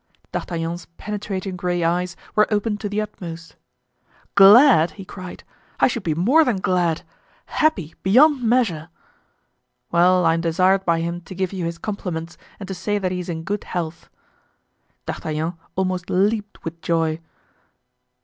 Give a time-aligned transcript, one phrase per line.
[0.31, 3.55] D'Artagnan's penetrating gray eyes were opened to the utmost.
[4.33, 5.43] "Glad!" he cried;
[5.79, 7.03] "I should be more than glad!
[7.45, 8.89] Happy—beyond measure!"
[9.91, 13.11] "Well, I am desired by him to give you his compliments and to say that
[13.11, 14.09] he is in good health."
[15.05, 17.19] D'Artagnan almost leaped with joy.